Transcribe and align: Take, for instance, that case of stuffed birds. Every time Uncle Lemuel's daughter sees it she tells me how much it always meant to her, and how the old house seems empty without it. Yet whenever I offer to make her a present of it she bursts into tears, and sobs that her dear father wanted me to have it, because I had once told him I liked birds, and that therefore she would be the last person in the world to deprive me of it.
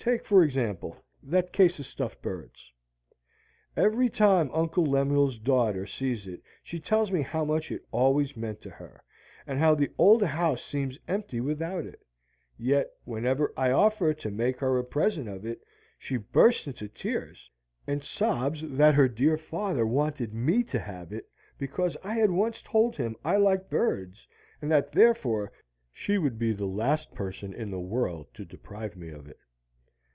Take, 0.00 0.24
for 0.24 0.42
instance, 0.44 0.80
that 1.24 1.52
case 1.52 1.78
of 1.80 1.84
stuffed 1.84 2.22
birds. 2.22 2.72
Every 3.76 4.08
time 4.08 4.48
Uncle 4.54 4.84
Lemuel's 4.86 5.38
daughter 5.38 5.84
sees 5.86 6.26
it 6.26 6.40
she 6.62 6.80
tells 6.80 7.12
me 7.12 7.20
how 7.20 7.44
much 7.44 7.70
it 7.70 7.84
always 7.90 8.34
meant 8.34 8.62
to 8.62 8.70
her, 8.70 9.02
and 9.46 9.58
how 9.58 9.74
the 9.74 9.90
old 9.98 10.22
house 10.22 10.62
seems 10.64 10.98
empty 11.08 11.40
without 11.40 11.84
it. 11.84 12.00
Yet 12.56 12.88
whenever 13.04 13.52
I 13.54 13.70
offer 13.70 14.14
to 14.14 14.30
make 14.30 14.60
her 14.60 14.78
a 14.78 14.84
present 14.84 15.28
of 15.28 15.44
it 15.44 15.60
she 15.98 16.16
bursts 16.16 16.68
into 16.68 16.88
tears, 16.88 17.50
and 17.86 18.02
sobs 18.02 18.62
that 18.62 18.94
her 18.94 19.08
dear 19.08 19.36
father 19.36 19.84
wanted 19.84 20.32
me 20.32 20.62
to 20.62 20.78
have 20.78 21.12
it, 21.12 21.28
because 21.58 21.98
I 22.02 22.14
had 22.14 22.30
once 22.30 22.62
told 22.62 22.96
him 22.96 23.14
I 23.24 23.36
liked 23.36 23.68
birds, 23.68 24.26
and 24.62 24.70
that 24.70 24.92
therefore 24.92 25.52
she 25.92 26.16
would 26.16 26.38
be 26.38 26.52
the 26.52 26.66
last 26.66 27.12
person 27.12 27.52
in 27.52 27.70
the 27.70 27.80
world 27.80 28.28
to 28.34 28.46
deprive 28.46 28.96
me 28.96 29.10
of 29.10 29.26
it. 29.28 29.36